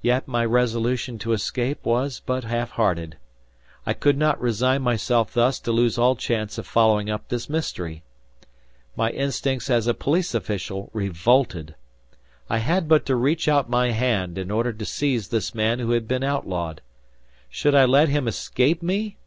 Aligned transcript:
Yet 0.00 0.26
my 0.26 0.42
resolution 0.42 1.18
to 1.18 1.34
escape 1.34 1.84
was 1.84 2.22
but 2.24 2.44
half 2.44 2.70
hearted. 2.70 3.18
I 3.84 3.92
could 3.92 4.16
not 4.16 4.40
resign 4.40 4.80
myself 4.80 5.34
thus 5.34 5.60
to 5.60 5.70
lose 5.70 5.98
all 5.98 6.16
chance 6.16 6.56
of 6.56 6.66
following 6.66 7.10
up 7.10 7.28
this 7.28 7.50
mystery. 7.50 8.02
My 8.96 9.10
instincts 9.10 9.68
as 9.68 9.86
a 9.86 9.92
police 9.92 10.32
official 10.34 10.88
revolted. 10.94 11.74
I 12.48 12.56
had 12.56 12.88
but 12.88 13.04
to 13.04 13.16
reach 13.16 13.46
out 13.46 13.68
my 13.68 13.90
hand 13.90 14.38
in 14.38 14.50
order 14.50 14.72
to 14.72 14.84
seize 14.86 15.28
this 15.28 15.54
man 15.54 15.78
who 15.78 15.90
had 15.90 16.08
been 16.08 16.24
outlawed! 16.24 16.80
Should 17.50 17.74
I 17.74 17.84
let 17.84 18.08
him 18.08 18.26
escape 18.26 18.82
me! 18.82 19.18